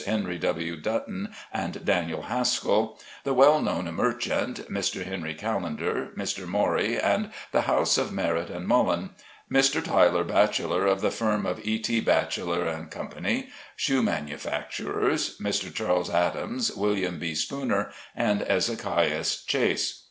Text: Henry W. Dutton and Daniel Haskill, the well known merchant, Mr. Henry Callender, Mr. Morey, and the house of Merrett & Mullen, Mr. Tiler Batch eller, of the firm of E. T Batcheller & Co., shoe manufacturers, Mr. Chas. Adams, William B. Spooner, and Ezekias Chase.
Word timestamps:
Henry 0.07 0.39
W. 0.39 0.77
Dutton 0.77 1.29
and 1.53 1.85
Daniel 1.85 2.23
Haskill, 2.23 2.97
the 3.23 3.35
well 3.35 3.61
known 3.61 3.85
merchant, 3.93 4.67
Mr. 4.67 5.05
Henry 5.05 5.35
Callender, 5.35 6.09
Mr. 6.17 6.47
Morey, 6.47 6.99
and 6.99 7.29
the 7.51 7.69
house 7.69 7.99
of 7.99 8.09
Merrett 8.09 8.49
& 8.65 8.65
Mullen, 8.65 9.11
Mr. 9.53 9.83
Tiler 9.83 10.23
Batch 10.23 10.59
eller, 10.59 10.87
of 10.87 11.01
the 11.01 11.11
firm 11.11 11.45
of 11.45 11.63
E. 11.63 11.77
T 11.77 12.01
Batcheller 12.01 12.67
& 12.85 12.89
Co., 12.89 13.43
shoe 13.75 14.01
manufacturers, 14.01 15.37
Mr. 15.37 15.71
Chas. 15.71 16.09
Adams, 16.09 16.71
William 16.75 17.19
B. 17.19 17.35
Spooner, 17.35 17.91
and 18.15 18.41
Ezekias 18.41 19.45
Chase. 19.45 19.99